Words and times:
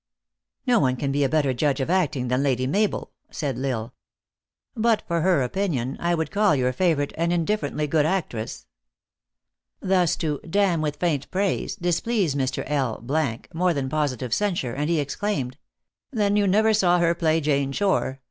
"No 0.65 0.79
one 0.79 0.95
can 0.95 1.11
be 1.11 1.23
a 1.23 1.29
better 1.29 1.53
judge 1.53 1.79
of 1.79 1.91
acting 1.91 2.27
than 2.27 2.41
Lady 2.41 2.65
Mabel," 2.65 3.11
said 3.29 3.55
L 3.63 3.65
Isle. 3.67 3.93
"But 4.75 5.03
for 5.07 5.21
her 5.21 5.43
opinion, 5.43 5.95
I 5.99 6.15
would 6.15 6.31
call 6.31 6.55
your 6.55 6.73
favorite 6.73 7.13
an 7.19 7.31
indifferently 7.31 7.85
good 7.85 8.07
actress." 8.07 8.65
Thus 9.79 10.15
to" 10.15 10.39
damn 10.59 10.81
with 10.81 10.95
faint 10.95 11.29
praise," 11.29 11.75
displeased 11.75 12.35
Mr. 12.35 12.63
L 12.65 12.99
more 13.53 13.75
than 13.75 13.89
positive 13.89 14.33
censure, 14.33 14.73
and 14.73 14.89
he 14.89 14.99
exclaimed:" 14.99 15.57
Then 16.11 16.35
you 16.35 16.47
never 16.47 16.73
saw 16.73 16.97
her 16.97 17.13
play 17.13 17.39
Jane 17.39 17.71
Shore. 17.71 18.19